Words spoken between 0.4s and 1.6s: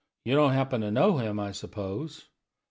happen to know him, I